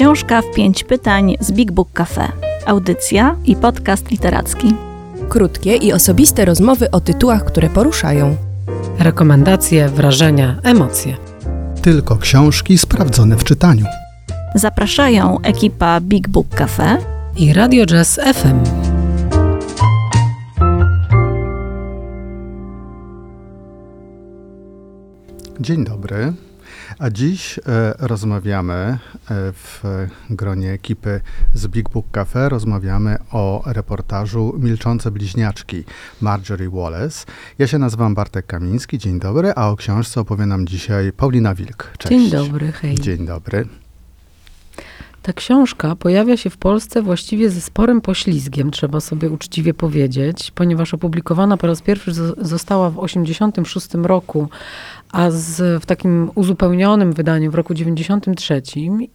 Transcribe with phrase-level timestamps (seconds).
[0.00, 2.32] Książka w pięć pytań z Big Book Cafe.
[2.66, 4.74] Audycja i podcast literacki.
[5.28, 8.36] Krótkie i osobiste rozmowy o tytułach, które poruszają.
[8.98, 11.16] Rekomendacje, wrażenia, emocje.
[11.82, 13.84] Tylko książki sprawdzone w czytaniu.
[14.54, 16.98] Zapraszają ekipa Big Book Cafe
[17.36, 18.64] i Radio Jazz FM.
[25.60, 26.32] Dzień dobry.
[26.98, 27.62] A dziś e,
[27.98, 28.98] rozmawiamy e,
[29.52, 29.82] w
[30.30, 31.20] gronie ekipy
[31.54, 35.84] z Big Book Cafe, rozmawiamy o reportażu Milczące Bliźniaczki
[36.20, 37.26] Marjorie Wallace.
[37.58, 41.92] Ja się nazywam Bartek Kamiński, dzień dobry, a o książce opowie nam dzisiaj Paulina Wilk.
[41.98, 42.14] Cześć.
[42.14, 42.94] Dzień dobry, hej.
[42.94, 43.68] Dzień dobry.
[45.22, 50.94] Ta książka pojawia się w Polsce właściwie ze sporym poślizgiem, trzeba sobie uczciwie powiedzieć, ponieważ
[50.94, 54.48] opublikowana po raz pierwszy została w 1986 roku,
[55.12, 58.62] a z, w takim uzupełnionym wydaniu w roku 93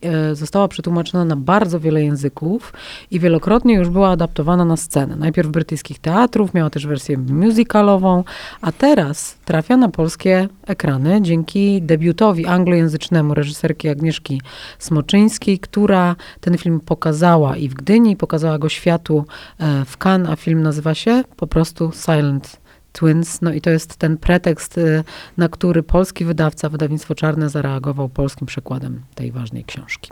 [0.02, 2.74] e, została przetłumaczona na bardzo wiele języków
[3.12, 5.16] i wielokrotnie już była adaptowana na scenę.
[5.16, 8.24] Najpierw brytyjskich teatrów, miała też wersję musicalową,
[8.62, 14.42] a teraz trafia na polskie ekrany dzięki debiutowi anglojęzycznemu reżyserki Agnieszki
[14.80, 15.95] Smoczyńskiej, która
[16.40, 19.26] ten film pokazała i w Gdyni, pokazała go światu
[19.60, 22.66] e, w Cannes, a film nazywa się po prostu Silent
[22.96, 23.42] Twins.
[23.42, 25.04] No i to jest ten pretekst, y,
[25.38, 30.12] na który polski wydawca, wydawnictwo Czarne, zareagował polskim przekładem tej ważnej książki.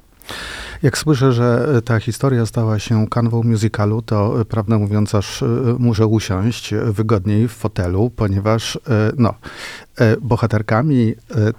[0.84, 5.46] Jak słyszę, że ta historia stała się kanwą musicalu, to y, prawdę mówiąc, aż y,
[5.80, 8.80] muszę usiąść wygodniej w fotelu, ponieważ
[9.18, 9.34] no,
[10.22, 11.14] bohaterkami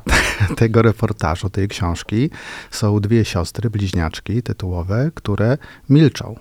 [0.57, 2.31] tego reportażu, tej książki
[2.71, 6.37] są dwie siostry, bliźniaczki tytułowe, które milczą.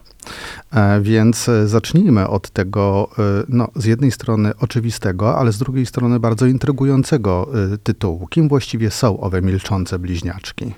[0.71, 5.85] E, więc e, zacznijmy od tego, e, no, z jednej strony oczywistego, ale z drugiej
[5.85, 7.47] strony bardzo intrygującego
[7.83, 8.27] tytułu.
[8.27, 10.73] Kim właściwie są owe milczące bliźniaczki?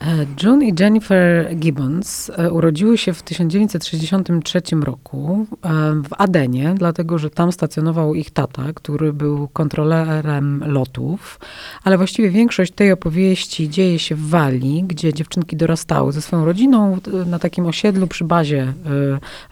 [0.00, 5.68] E, June i Jennifer Gibbons e, urodziły się w 1963 roku e,
[6.02, 11.40] w Adenie, dlatego że tam stacjonował ich tata, który był kontrolerem lotów.
[11.84, 16.98] Ale właściwie większość tej opowieści dzieje się w Walii, gdzie dziewczynki dorastały ze swoją rodziną
[17.26, 18.72] na takim osiedlu przy bazie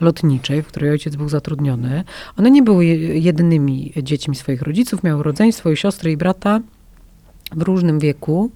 [0.00, 2.04] lotniczej, w której ojciec był zatrudniony.
[2.38, 6.60] One nie były jedynymi dziećmi swoich rodziców, miały rodzeństwo i siostry i brata
[7.56, 8.50] w różnym wieku.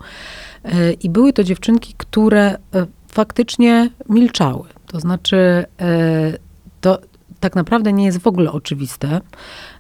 [0.65, 2.59] E, I były to dziewczynki, które e,
[3.09, 4.69] faktycznie milczały.
[4.87, 5.37] To znaczy,
[5.81, 6.33] e,
[6.81, 6.99] to
[7.41, 9.21] tak naprawdę nie jest w ogóle oczywiste,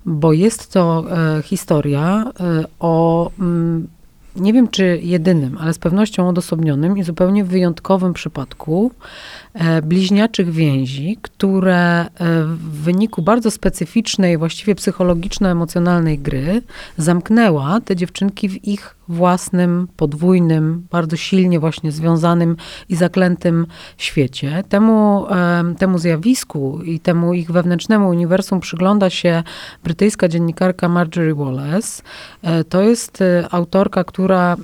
[0.07, 1.05] bo jest to
[1.45, 2.33] historia
[2.81, 3.89] o mm,
[4.37, 8.91] nie wiem czy jedynym, ale z pewnością odosobnionym i zupełnie wyjątkowym przypadku
[9.83, 12.07] bliźniaczych więzi, które
[12.47, 16.63] w wyniku bardzo specyficznej, właściwie psychologiczno-emocjonalnej gry
[16.99, 22.57] zamknęła te dziewczynki w ich własnym, podwójnym, bardzo silnie właśnie związanym
[22.89, 23.67] i zaklętym
[23.99, 24.65] świecie.
[24.69, 29.43] Temu, e, temu zjawisku i temu ich wewnętrznemu uniwersum przygląda się
[29.85, 32.03] brytyjska dziennikarka Marjorie Wallace.
[32.69, 34.57] To jest autorka, która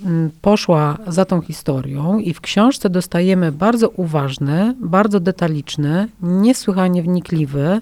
[0.42, 7.80] poszła za tą historią i w książce dostajemy bardzo uważny, bardzo detaliczny, niesłychanie wnikliwy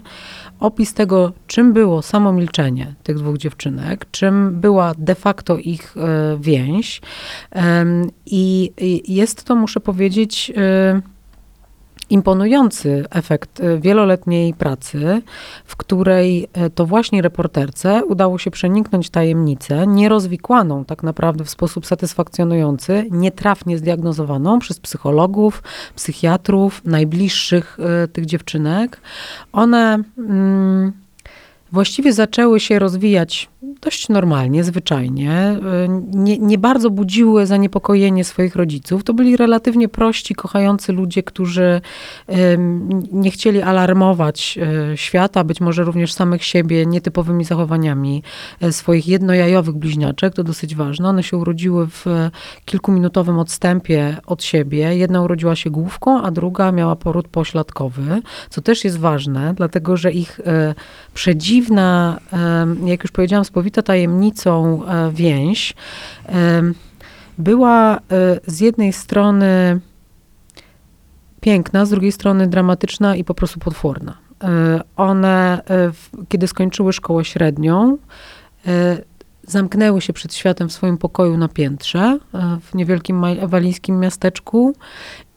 [0.60, 6.36] opis tego, czym było samo milczenie tych dwóch dziewczynek, czym była de facto ich e,
[6.50, 7.00] więź.
[8.26, 8.72] I
[9.08, 11.00] jest to, muszę powiedzieć, e,
[12.10, 15.22] imponujący efekt e, wieloletniej pracy,
[15.64, 21.86] w której e, to właśnie reporterce udało się przeniknąć tajemnicę nierozwikłaną tak naprawdę w sposób
[21.86, 25.62] satysfakcjonujący, nietrafnie zdiagnozowaną przez psychologów,
[25.96, 29.00] psychiatrów, najbliższych e, tych dziewczynek.
[29.52, 30.92] One mm,
[31.72, 33.48] właściwie zaczęły się rozwijać
[33.80, 35.58] dość normalnie, zwyczajnie.
[36.12, 39.04] Nie, nie, bardzo budziły zaniepokojenie swoich rodziców.
[39.04, 41.80] To byli relatywnie prości, kochający ludzie, którzy
[43.12, 44.58] nie chcieli alarmować
[44.92, 48.22] e, świata, być może również samych siebie nietypowymi zachowaniami
[48.60, 50.34] e, swoich jednojajowych bliźniaczek.
[50.34, 51.08] To dosyć ważne.
[51.08, 52.06] One się urodziły w
[52.64, 54.96] kilkuminutowym odstępie od siebie.
[54.96, 60.12] Jedna urodziła się główką, a druga miała poród pośladkowy, co też jest ważne, dlatego że
[60.12, 60.74] ich e,
[61.60, 62.18] przedziwna,
[62.84, 65.74] jak już powiedziałam, spowita tajemnicą e, więź
[66.28, 66.62] e,
[67.38, 68.00] była e,
[68.46, 69.80] z jednej strony
[71.40, 74.18] piękna, z drugiej strony dramatyczna i po prostu potworna.
[74.96, 75.62] One,
[76.28, 77.98] kiedy skończyły szkołę średnią,
[79.46, 82.18] zamknęły się przed światem w swoim pokoju na piętrze
[82.60, 84.74] w niewielkim walijskim miasteczku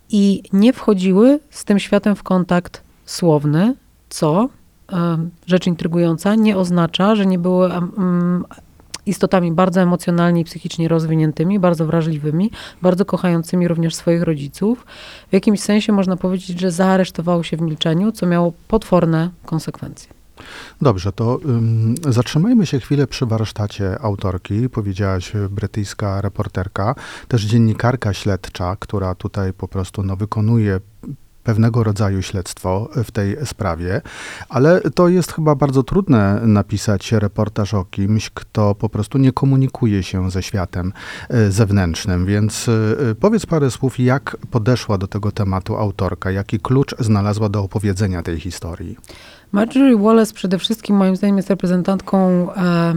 [0.09, 3.75] i nie wchodziły z tym światem w kontakt słowny,
[4.09, 4.49] co
[5.47, 7.71] rzecz intrygująca, nie oznacza, że nie były
[9.05, 12.51] istotami bardzo emocjonalnie i psychicznie rozwiniętymi, bardzo wrażliwymi,
[12.81, 14.85] bardzo kochającymi również swoich rodziców.
[15.29, 20.13] W jakimś sensie można powiedzieć, że zaaresztowało się w milczeniu, co miało potworne konsekwencje.
[20.81, 24.69] Dobrze, to um, zatrzymajmy się chwilę przy warsztacie autorki.
[24.69, 26.95] Powiedziałaś e, brytyjska reporterka,
[27.27, 30.79] też dziennikarka śledcza, która tutaj po prostu no, wykonuje
[31.43, 34.01] pewnego rodzaju śledztwo w tej sprawie,
[34.49, 40.03] ale to jest chyba bardzo trudne napisać reportaż o kimś, kto po prostu nie komunikuje
[40.03, 40.93] się ze światem
[41.29, 42.25] e, zewnętrznym.
[42.25, 47.63] Więc e, powiedz parę słów, jak podeszła do tego tematu autorka, jaki klucz znalazła do
[47.63, 48.97] opowiedzenia tej historii.
[49.51, 52.93] Marjorie Wallace przede wszystkim moim zdaniem jest reprezentantką e,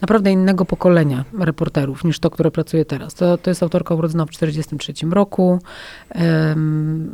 [0.00, 3.14] naprawdę innego pokolenia reporterów niż to, które pracuje teraz.
[3.14, 5.58] To, to jest autorka urodzona w 1943 roku,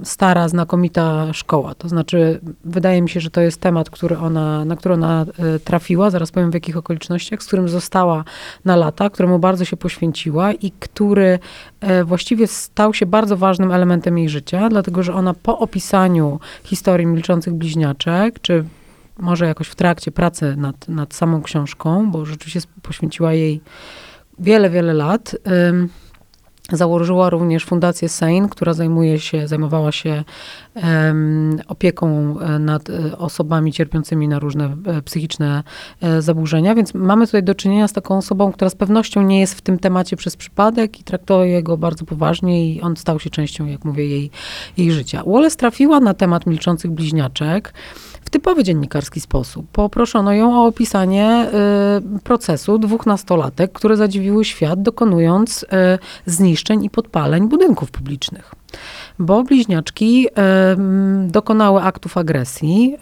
[0.03, 1.75] stara, znakomita szkoła.
[1.75, 5.59] To znaczy, wydaje mi się, że to jest temat, który ona, na który ona e,
[5.59, 8.25] trafiła, zaraz powiem w jakich okolicznościach, z którym została
[8.65, 11.39] na lata, któremu bardzo się poświęciła i który
[11.81, 17.07] e, właściwie stał się bardzo ważnym elementem jej życia, dlatego że ona po opisaniu historii
[17.07, 18.65] milczących bliźniaczek, czy
[19.19, 23.61] może jakoś w trakcie pracy nad, nad samą książką, bo rzeczywiście poświęciła jej
[24.39, 25.37] wiele, wiele lat.
[26.73, 30.25] Założyła również Fundację Sein, która zajmuje się, zajmowała się
[30.75, 35.63] um, opieką e, nad e, osobami cierpiącymi na różne e, psychiczne
[36.19, 39.61] zaburzenia, więc mamy tutaj do czynienia z taką osobą, która z pewnością nie jest w
[39.61, 43.85] tym temacie przez przypadek i traktuje go bardzo poważnie i on stał się częścią, jak
[43.85, 44.31] mówię, jej,
[44.77, 45.23] jej życia.
[45.27, 47.73] Wallace trafiła na temat milczących bliźniaczek
[48.25, 49.67] w typowy dziennikarski sposób.
[49.73, 51.51] Poproszono ją o opisanie
[52.17, 55.67] y, procesu dwóch nastolatek, które zadziwiły świat, dokonując y,
[56.27, 58.55] zniszczeń i podpaleń budynków publicznych
[59.19, 60.29] bo bliźniaczki
[61.27, 62.97] dokonały aktów agresji,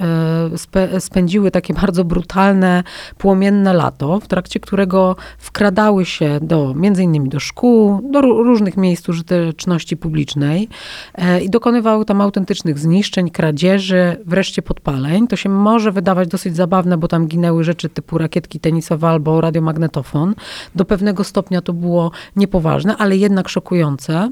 [0.98, 2.82] spędziły takie bardzo brutalne,
[3.18, 9.08] płomienne lato, w trakcie którego wkradały się do, między innymi do szkół, do różnych miejsc
[9.08, 10.68] użyteczności publicznej
[11.14, 15.28] e, i dokonywały tam autentycznych zniszczeń, kradzieży, wreszcie podpaleń.
[15.28, 20.34] To się może wydawać dosyć zabawne, bo tam ginęły rzeczy typu rakietki tenisowe albo radiomagnetofon.
[20.74, 24.30] Do pewnego stopnia to było niepoważne, ale jednak szokujące.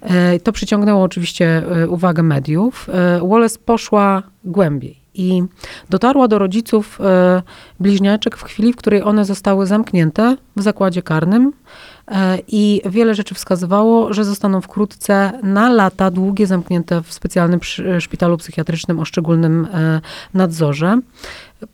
[0.00, 2.88] E, to przyciągnęło oczywiście e, uwagę mediów.
[2.88, 5.42] E, Wallace poszła głębiej i
[5.90, 6.98] dotarła do rodziców
[7.80, 11.52] bliźniaczek w chwili, w której one zostały zamknięte w zakładzie karnym
[12.48, 17.60] i wiele rzeczy wskazywało, że zostaną wkrótce na lata długie zamknięte w specjalnym
[18.00, 19.66] szpitalu psychiatrycznym o szczególnym
[20.34, 21.00] nadzorze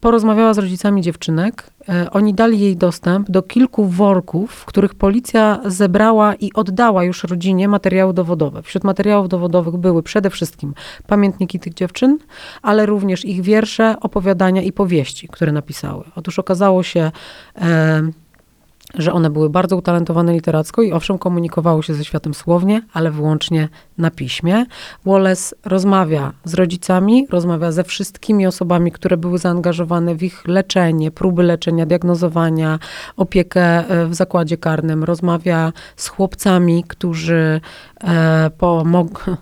[0.00, 1.70] porozmawiała z rodzicami dziewczynek.
[1.88, 7.24] E, oni dali jej dostęp do kilku worków, w których policja zebrała i oddała już
[7.24, 8.62] rodzinie materiały dowodowe.
[8.62, 10.74] Wśród materiałów dowodowych były przede wszystkim
[11.06, 12.18] pamiętniki tych dziewczyn,
[12.62, 16.04] ale również ich wiersze, opowiadania i powieści, które napisały.
[16.16, 17.10] Otóż okazało się,
[17.60, 18.02] e,
[18.94, 23.68] że one były bardzo utalentowane literacko i owszem komunikowały się ze światem słownie, ale wyłącznie
[23.98, 24.66] na piśmie.
[25.06, 31.42] Wallace rozmawia z rodzicami, rozmawia ze wszystkimi osobami, które były zaangażowane w ich leczenie, próby
[31.42, 32.78] leczenia, diagnozowania,
[33.16, 35.04] opiekę e, w zakładzie karnym.
[35.04, 37.60] Rozmawia z chłopcami, którzy
[38.04, 39.34] e, pomogli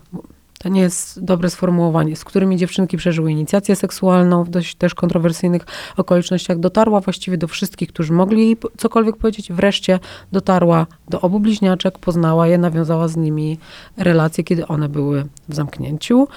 [0.67, 5.67] to nie jest dobre sformułowanie, z którymi dziewczynki przeżyły inicjację seksualną w dość też kontrowersyjnych
[5.97, 9.53] okolicznościach, dotarła właściwie do wszystkich, którzy mogli jej cokolwiek powiedzieć.
[9.53, 9.99] Wreszcie
[10.33, 13.59] dotarła do obu bliźniaczek, poznała je, nawiązała z nimi
[13.97, 16.29] relacje, kiedy one były w zamknięciu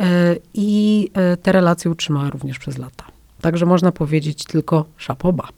[0.00, 3.04] e, i e, te relacje utrzymała również przez lata.
[3.40, 5.48] Także można powiedzieć tylko szapoba.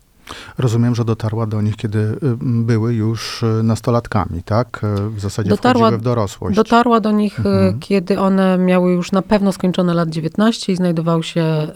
[0.59, 4.81] Rozumiem, że dotarła do nich, kiedy y, były już y, nastolatkami, tak?
[5.07, 6.57] Y, w zasadzie dotarła, wchodziły w dorosłość.
[6.57, 7.79] Dotarła do nich, mhm.
[7.81, 11.69] kiedy one miały już na pewno skończone lat 19 i znajdowały się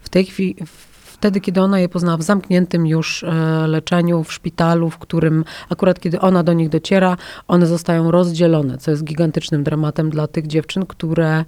[0.00, 0.56] w tej chwili,
[1.04, 3.24] wtedy, kiedy ona je poznała w zamkniętym już
[3.66, 7.16] leczeniu w szpitalu, w którym akurat kiedy ona do nich dociera,
[7.48, 11.44] one zostają rozdzielone, co jest gigantycznym dramatem dla tych dziewczyn, które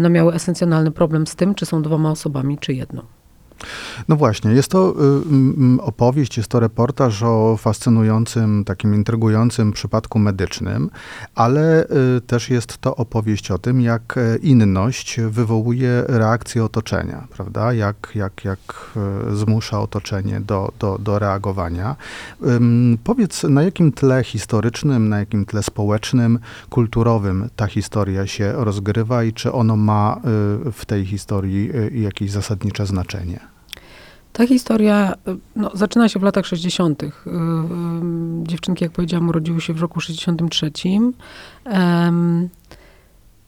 [0.00, 3.02] no, miały esencjonalny problem z tym, czy są dwoma osobami, czy jedną.
[4.08, 4.94] No właśnie, jest to
[5.78, 10.90] y, opowieść, jest to reportaż o fascynującym, takim intrygującym przypadku medycznym,
[11.34, 17.72] ale y, też jest to opowieść o tym, jak e, inność wywołuje reakcję otoczenia, prawda?
[17.72, 18.58] Jak, jak, jak
[18.96, 21.96] e, zmusza otoczenie do, do, do reagowania.
[23.04, 26.38] Powiedz, na jakim tle historycznym, na jakim tle społecznym,
[26.70, 30.16] kulturowym ta historia się rozgrywa i czy ono ma
[30.68, 33.53] y, w tej historii jakieś zasadnicze znaczenie?
[34.34, 35.14] Ta historia
[35.56, 37.02] no, zaczyna się w latach 60.
[37.02, 37.10] Y, y,
[38.42, 40.70] dziewczynki, jak powiedziałam, urodziły się w roku 63.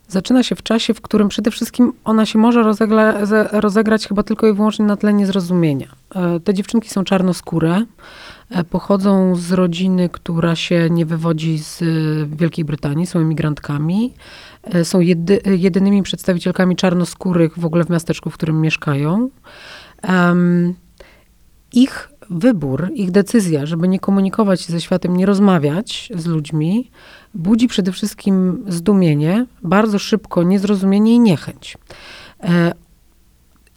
[0.08, 4.22] zaczyna się w czasie, w którym przede wszystkim ona się może rozegra, ze- rozegrać chyba
[4.22, 5.88] tylko i wyłącznie na tle niezrozumienia.
[6.14, 7.82] E, Te dziewczynki są czarnoskóre,
[8.50, 11.86] e, pochodzą z rodziny, która się nie wywodzi z e,
[12.36, 14.14] Wielkiej Brytanii, są emigrantkami.
[14.62, 19.28] E, Są jedy, jedynymi przedstawicielkami czarnoskórych w ogóle w miasteczku, w którym mieszkają.
[21.72, 26.90] Ich wybór, ich decyzja, żeby nie komunikować się ze światem, nie rozmawiać z ludźmi,
[27.34, 31.78] budzi przede wszystkim zdumienie, bardzo szybko niezrozumienie i niechęć.
[32.42, 32.72] E,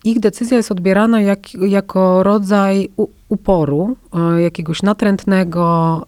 [0.03, 2.89] Ich decyzja jest odbierana jak, jako rodzaj
[3.29, 6.05] uporu, e, jakiegoś natrętnego,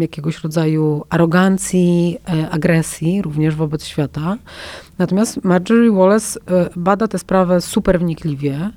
[0.00, 4.36] jakiegoś rodzaju arogancji, e, agresji również wobec świata.
[4.98, 8.70] Natomiast Marjorie Wallace e, bada tę sprawę super wnikliwie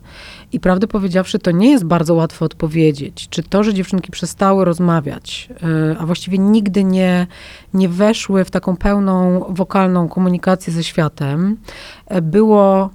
[0.52, 5.50] i prawdę powiedziawszy, to nie jest bardzo łatwo odpowiedzieć, czy to, że dziewczynki przestały rozmawiać,
[6.00, 7.28] a właściwie nigdy nie,
[7.74, 11.58] nie weszły w taką pełną wokalną komunikację ze światem,
[12.22, 12.90] było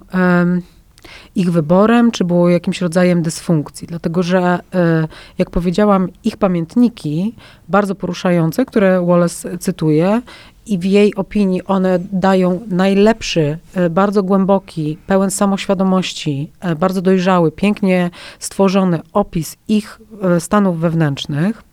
[1.35, 3.87] ich wyborem, czy było jakimś rodzajem dysfunkcji.
[3.87, 7.35] Dlatego, że e, jak powiedziałam, ich pamiętniki,
[7.69, 10.21] bardzo poruszające, które Wallace cytuje,
[10.65, 17.51] i w jej opinii one dają najlepszy, e, bardzo głęboki, pełen samoświadomości, e, bardzo dojrzały,
[17.51, 20.01] pięknie stworzony opis ich
[20.39, 21.70] stanów wewnętrznych.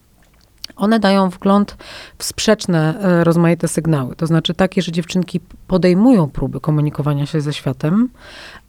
[0.78, 1.76] One dają wgląd
[2.18, 4.16] w sprzeczne, e, rozmaite sygnały.
[4.16, 8.08] To znaczy takie, że dziewczynki podejmują próby komunikowania się ze światem,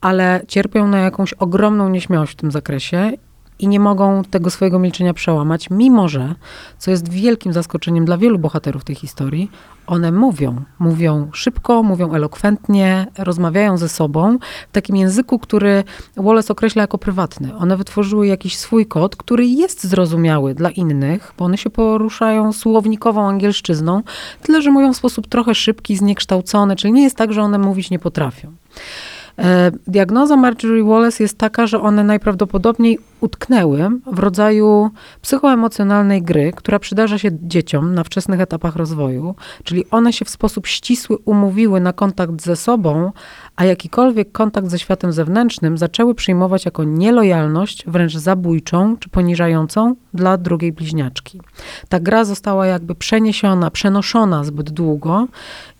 [0.01, 3.11] ale cierpią na jakąś ogromną nieśmiałość w tym zakresie
[3.59, 6.35] i nie mogą tego swojego milczenia przełamać, mimo że,
[6.77, 9.51] co jest wielkim zaskoczeniem dla wielu bohaterów tej historii,
[9.87, 10.61] one mówią.
[10.79, 14.37] Mówią szybko, mówią elokwentnie, rozmawiają ze sobą
[14.69, 15.83] w takim języku, który
[16.17, 17.55] Wallace określa jako prywatny.
[17.55, 23.27] One wytworzyły jakiś swój kod, który jest zrozumiały dla innych, bo one się poruszają słownikową
[23.27, 24.01] angielszczyzną,
[24.41, 27.89] tyle że mówią w sposób trochę szybki, zniekształcony, czyli nie jest tak, że one mówić
[27.89, 28.51] nie potrafią.
[29.39, 34.89] E, Diagnoza Marjorie Wallace jest taka, że one najprawdopodobniej utknęły w rodzaju
[35.21, 40.67] psychoemocjonalnej gry, która przydarza się dzieciom na wczesnych etapach rozwoju, czyli one się w sposób
[40.67, 43.11] ścisły umówiły na kontakt ze sobą,
[43.59, 50.37] a jakikolwiek kontakt ze światem zewnętrznym zaczęły przyjmować jako nielojalność, wręcz zabójczą czy poniżającą dla
[50.37, 51.41] drugiej bliźniaczki.
[51.89, 55.27] Ta gra została jakby przeniesiona, przenoszona zbyt długo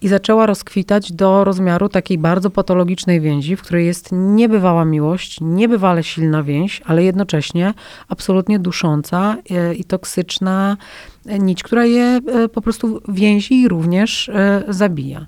[0.02, 6.04] i zaczęła rozkwitać do rozmiaru takiej bardzo patologicznej więzi, w której jest niebywała miłość, niebywale
[6.04, 7.74] silna więź, ale jednocześnie
[8.08, 10.78] absolutnie dusząca e, i toksyczna
[11.26, 14.32] e, nić, która je e, po prostu więzi i również
[14.68, 15.26] zabija.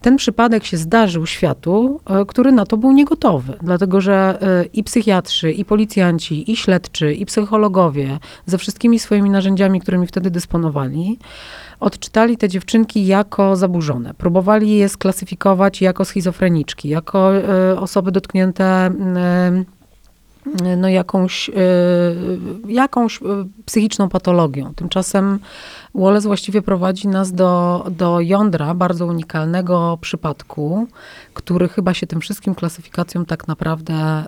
[0.00, 4.84] Ten przypadek się zdarzył światu, e, który na to był niegotowy, dlatego że e, i
[4.84, 11.18] psychiatrzy, i policjanci, i śledczy, i psychologowie ze wszystkimi swoimi narzędziami, którymi wtedy dysponowali,
[11.80, 14.14] odczytali te dziewczynki jako zaburzone.
[14.14, 18.90] Próbowali je sklasyfikować jako schizofreniczki, jako e, osoby dotknięte
[20.76, 21.52] no jakąś, e,
[22.68, 23.24] jakąś e,
[23.64, 24.74] psychiczną patologią.
[24.74, 25.38] Tymczasem
[25.94, 30.86] Wallace właściwie prowadzi nas do, do jądra bardzo unikalnego przypadku,
[31.34, 34.26] który chyba się tym wszystkim klasyfikacjom tak naprawdę e,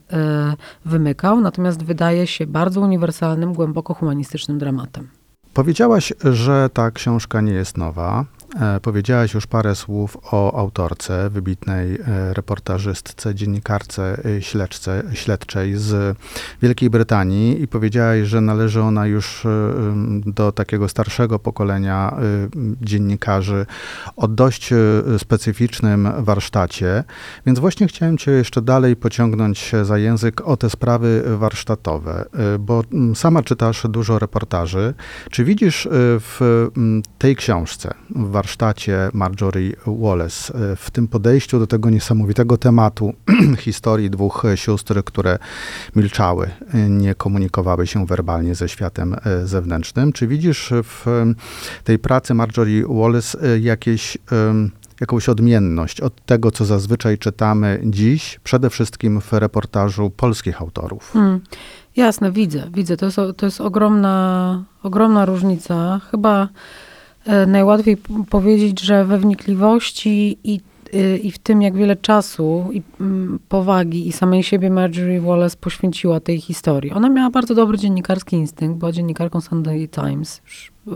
[0.84, 5.08] wymykał, natomiast wydaje się bardzo uniwersalnym, głęboko humanistycznym dramatem.
[5.54, 8.24] Powiedziałaś, że ta książka nie jest nowa.
[8.60, 14.42] E, Powiedziałaś już parę słów o autorce, wybitnej e, reportażystce, dziennikarce e,
[15.14, 16.18] śledczej z
[16.62, 19.46] Wielkiej Brytanii i powiedziałaś, że należy ona już
[20.26, 22.16] do takiego starszego pokolenia
[22.80, 23.66] dziennikarzy
[24.16, 24.70] o dość
[25.18, 27.04] specyficznym warsztacie.
[27.46, 32.24] Więc właśnie chciałem cię jeszcze dalej pociągnąć za język o te sprawy warsztatowe,
[32.58, 32.82] bo
[33.14, 34.94] sama czytasz dużo reportaży.
[35.30, 36.68] Czy widzisz w
[37.18, 43.14] tej książce, w warsztacie Marjorie Wallace, w tym podejściu do tego niesamowitego tematu
[43.58, 45.38] historii dwóch sióstr, które
[45.96, 46.50] milczały,
[46.88, 51.06] nie komunikowały się werbalnie ze światem e, zewnętrznym, czy widzisz w
[51.84, 54.18] tej pracy Marjorie Wallace e, jakieś
[55.00, 61.10] jakąś odmienność od tego, co zazwyczaj czytamy dziś, przede wszystkim w reportażu polskich autorów.
[61.12, 61.40] Hmm.
[61.96, 62.96] Jasne, widzę, widzę.
[62.96, 66.00] To jest, to jest ogromna, ogromna różnica.
[66.10, 66.48] Chyba
[67.46, 70.60] najłatwiej p- powiedzieć, że we wnikliwości i,
[70.94, 75.56] y, i w tym, jak wiele czasu i mm, powagi i samej siebie Marjorie Wallace
[75.60, 76.92] poświęciła tej historii.
[76.92, 80.42] Ona miała bardzo dobry dziennikarski instynkt, była dziennikarką Sunday Times,
[80.88, 80.90] e,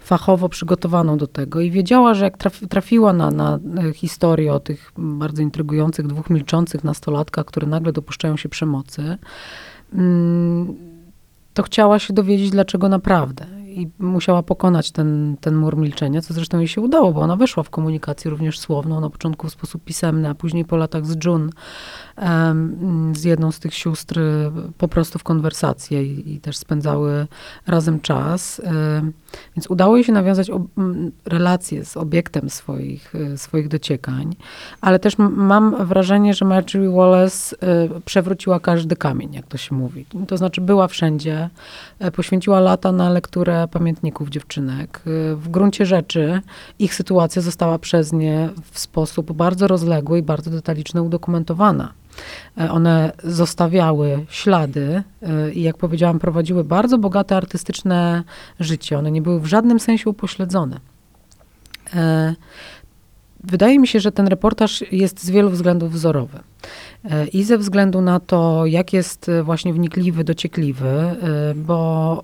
[0.00, 3.58] fachowo przygotowaną do tego i wiedziała, że jak traf, trafiła na, na
[3.88, 9.18] e, historię o tych bardzo intrygujących dwóch milczących nastolatkach, które nagle dopuszczają się przemocy,
[9.92, 10.74] mm,
[11.54, 13.55] to chciała się dowiedzieć, dlaczego naprawdę.
[13.76, 17.62] I musiała pokonać ten, ten mur milczenia, co zresztą jej się udało, bo ona weszła
[17.62, 21.50] w komunikację również słowną, na początku w sposób pisemny, a później po latach z June,
[23.12, 24.20] z jedną z tych sióstr
[24.78, 27.26] po prostu w konwersację i, i też spędzały
[27.66, 28.62] razem czas.
[29.56, 30.50] Więc udało jej się nawiązać
[31.24, 34.36] relacje z obiektem swoich, e, swoich dociekań,
[34.80, 40.06] ale też mam wrażenie, że Marjorie Wallace e, przewróciła każdy kamień, jak to się mówi.
[40.28, 41.50] To znaczy była wszędzie,
[41.98, 45.00] e, poświęciła lata na lekturę pamiętników dziewczynek.
[45.36, 46.40] W gruncie rzeczy
[46.78, 51.92] ich sytuacja została przez nie w sposób bardzo rozległy i bardzo detaliczny udokumentowana.
[52.58, 58.24] E, one zostawiały ślady e, i, jak powiedziałam, prowadziły bardzo bogate artystyczne
[58.60, 58.98] życie.
[58.98, 60.80] One nie były w żadnym sensie upośledzone.
[63.44, 66.38] Wydaje mi się, że ten reportaż jest z wielu względów wzorowy.
[67.32, 71.16] I ze względu na to, jak jest właśnie wnikliwy, dociekliwy,
[71.56, 72.22] bo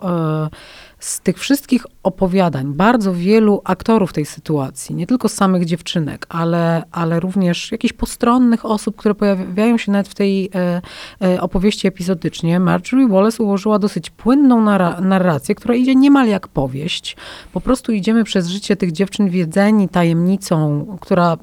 [1.02, 7.20] z tych wszystkich opowiadań bardzo wielu aktorów tej sytuacji, nie tylko samych dziewczynek, ale, ale
[7.20, 10.82] również jakichś postronnych osób, które pojawiają się nawet w tej e,
[11.22, 14.60] e, opowieści epizodycznie, Marjorie Wallace ułożyła dosyć płynną
[15.00, 17.16] narrację, która idzie niemal jak powieść.
[17.52, 21.36] Po prostu idziemy przez życie tych dziewczyn wiedzeni tajemnicą, która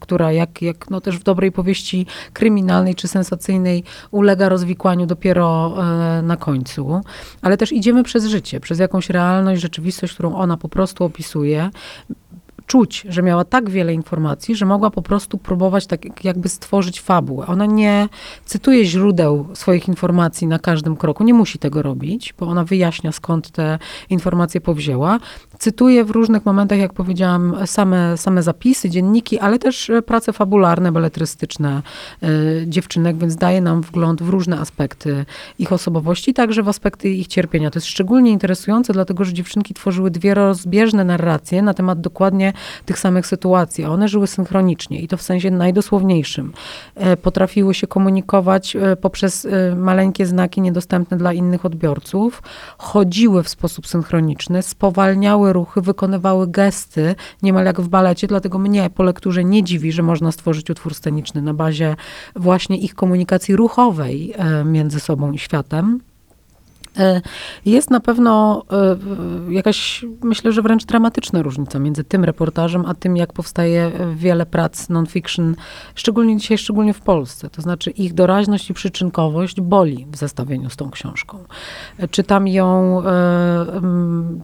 [0.00, 5.74] która jak, jak no też w dobrej powieści kryminalnej czy sensacyjnej ulega rozwikłaniu dopiero
[6.18, 7.00] e, na końcu,
[7.42, 11.70] ale też idziemy przez życie, przez jakąś realność, rzeczywistość, którą ona po prostu opisuje
[12.66, 17.46] czuć, że miała tak wiele informacji, że mogła po prostu próbować tak jakby stworzyć fabułę.
[17.46, 18.08] Ona nie
[18.44, 23.50] cytuje źródeł swoich informacji na każdym kroku, nie musi tego robić, bo ona wyjaśnia skąd
[23.50, 23.78] te
[24.10, 25.18] informacje powzięła.
[25.58, 30.92] Cytuje w różnych momentach, jak powiedziałam, same, same zapisy, dzienniki, ale też e, prace fabularne,
[30.92, 31.82] beletrystyczne
[32.22, 35.24] y, dziewczynek, więc daje nam wgląd w różne aspekty
[35.58, 37.70] ich osobowości, także w aspekty ich cierpienia.
[37.70, 42.52] To jest szczególnie interesujące, dlatego że dziewczynki tworzyły dwie rozbieżne narracje na temat dokładnie
[42.86, 46.52] tych samych sytuacji, a one żyły synchronicznie i to w sensie najdosłowniejszym.
[46.94, 52.42] E, potrafiły się komunikować e, poprzez e, maleńkie znaki niedostępne dla innych odbiorców,
[52.78, 59.02] chodziły w sposób synchroniczny, spowalniały ruchy, wykonywały gesty, niemal jak w balecie, dlatego mnie po
[59.02, 61.96] lekturze nie dziwi, że można stworzyć utwór sceniczny na bazie
[62.36, 66.00] właśnie ich komunikacji ruchowej między sobą i światem.
[66.98, 67.20] E,
[67.64, 73.16] jest na pewno e, jakaś, myślę, że wręcz dramatyczna różnica między tym reportażem, a tym,
[73.16, 75.54] jak powstaje wiele prac non-fiction,
[75.94, 77.50] szczególnie dzisiaj, szczególnie w Polsce.
[77.50, 81.44] To znaczy ich doraźność i przyczynkowość boli w zestawieniu z tą książką.
[81.98, 83.02] E, czytam ją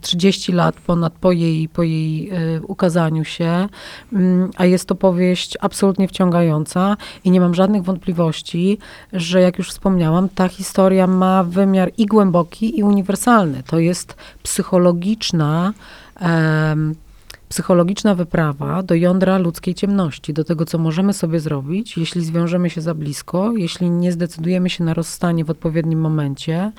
[0.03, 2.31] 30 lat ponad po jej, po jej
[2.69, 3.69] ukazaniu się,
[4.57, 8.79] a jest to powieść absolutnie wciągająca i nie mam żadnych wątpliwości,
[9.12, 12.42] że jak już wspomniałam, ta historia ma wymiar i głęboki,
[12.79, 13.63] i uniwersalny.
[13.67, 15.73] To jest psychologiczna,
[16.21, 16.95] um,
[17.49, 22.81] psychologiczna wyprawa do jądra ludzkiej ciemności, do tego, co możemy sobie zrobić, jeśli zwiążemy się
[22.81, 26.73] za blisko, jeśli nie zdecydujemy się na rozstanie w odpowiednim momencie,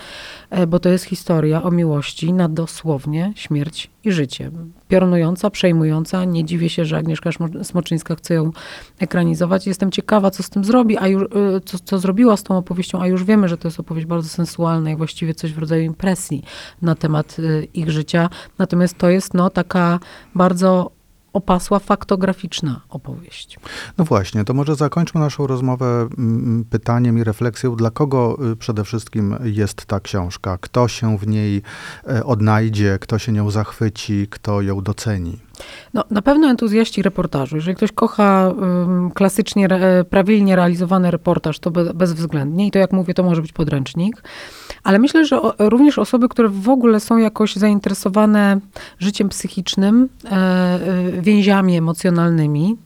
[0.50, 4.52] e, bo to jest historia o miłości na dosłownie śmierć i życie.
[4.94, 6.26] Piorunująca, przejmująca.
[6.26, 7.30] Nie dziwię się, że Agnieszka
[7.64, 8.52] Smoczyńska chce ją
[9.00, 9.68] ekranizować.
[9.68, 11.28] Jestem ciekawa, co z tym zrobi, a już, y,
[11.66, 14.92] co, co zrobiła z tą opowieścią, a już wiemy, że to jest opowieść bardzo sensualna
[14.92, 16.44] i właściwie coś w rodzaju impresji
[16.82, 18.30] na temat y, ich życia.
[18.60, 20.00] Natomiast to jest no, taka
[20.36, 20.92] bardzo
[21.34, 23.60] opasła faktograficzna opowieść.
[23.98, 28.84] No właśnie, to może zakończmy naszą rozmowę mm, pytaniem i refleksją, dla kogo y, przede
[28.84, 30.58] wszystkim jest ta książka?
[30.62, 31.62] Kto się w niej
[32.08, 35.40] e, odnajdzie, kto się nią zachwyci, kto ją doceni?
[35.94, 37.56] No, na pewno entuzjaści reportażu.
[37.56, 42.68] Jeżeli ktoś kocha um, klasycznie, re, prawilnie realizowany reportaż, to be, bezwzględnie.
[42.68, 44.24] I to, jak mówię, to może być podręcznik.
[44.84, 48.60] Ale myślę, że o, również osoby, które w ogóle są jakoś zainteresowane
[49.00, 52.78] życiem psychicznym, e, e więziami emocjonalnymi,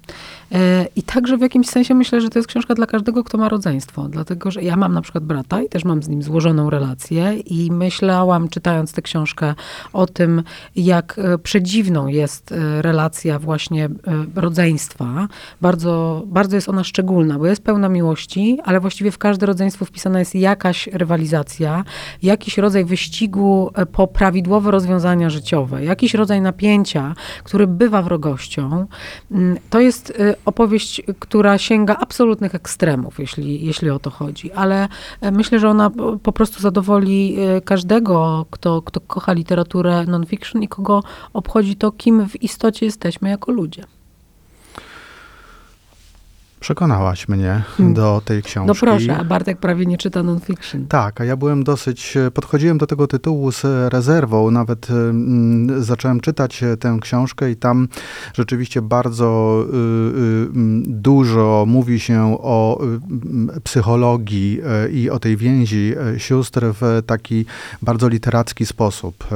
[0.95, 4.10] I także w jakimś sensie myślę, że to jest książka dla każdego, kto ma rodzeństwo.
[4.10, 7.71] Dlatego, że ja mam na przykład brata i też mam z nim złożoną relację i
[7.71, 9.53] myślałam, czytając tę książkę,
[9.93, 10.43] o tym,
[10.75, 13.89] jak e, przedziwną jest e, relacja właśnie
[14.36, 15.27] rodzeństwa.
[15.62, 20.19] Bardzo, bardzo jest ona szczególna, bo jest pełna miłości, ale właściwie w każde rodzeństwo wpisana
[20.19, 21.83] jest jakaś rywalizacja,
[22.23, 28.88] jakiś rodzaj wyścigu po prawidłowe rozwiązania życiowe, jakiś rodzaj napięcia, który bywa wrogością.
[29.31, 30.13] Mm, to jest
[30.45, 34.88] opowieść, która sięga absolutnych ekstremów, jeśli, jeśli o to chodzi, ale
[35.21, 35.91] e, myślę, że ona
[36.23, 42.30] po prostu zadowoli e, każdego, kto, kto kocha literaturę non-fiction i kogo obchodzi to, kim
[42.30, 43.84] w istocie jesteśmy jako ludzie.
[46.60, 47.93] Przekonałaś mnie Hmm.
[47.93, 48.67] do tej książki.
[48.67, 50.88] No proszę, a Bartek prawie nie czyta non-fiction.
[50.88, 56.20] Tak, a ja byłem dosyć, e, podchodziłem do tego tytułu z rezerwą, nawet mm, zacząłem
[56.20, 57.88] czytać e, tę książkę i tam
[58.34, 60.48] rzeczywiście bardzo y, y,
[60.88, 62.80] dużo mówi się o
[63.56, 64.60] y, psychologii
[64.91, 67.46] i o tej więzi sióstr w taki
[67.82, 69.28] bardzo literacki sposób.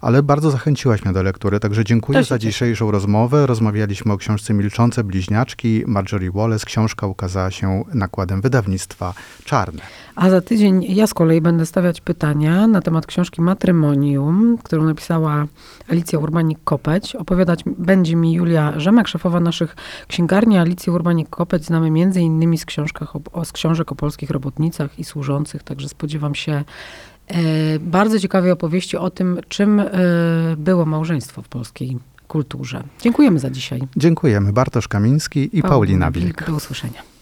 [0.00, 3.46] Ale bardzo zachęciłaś mnie do lektury, także dziękuję za dzisiejszą rozmowę.
[3.46, 6.63] Rozmawialiśmy o książce Milczące Bliźniaczki Marjorie Wallace.
[6.64, 9.82] Książka ukazała się nakładem wydawnictwa Czarne.
[10.16, 15.46] A za tydzień ja z kolei będę stawiać pytania na temat książki Matrymonium, którą napisała
[15.88, 17.16] Alicja Urbanik-Kopeć.
[17.16, 19.76] Opowiadać będzie mi Julia Rzemek, szefowa naszych
[20.08, 20.58] księgarni.
[20.58, 25.04] Alicję Urbanik-Kopeć znamy między innymi z, książkach o, o, z książek o polskich robotnicach i
[25.04, 26.64] służących, także spodziewam się
[27.28, 27.34] e,
[27.78, 29.90] bardzo ciekawej opowieści o tym, czym e,
[30.56, 32.82] było małżeństwo w polskiej kulturze.
[33.00, 33.82] Dziękujemy za dzisiaj.
[33.96, 34.52] Dziękujemy.
[34.52, 36.46] Bartosz Kamiński i Paulina Wilk.
[36.46, 37.13] Do usłyszenia.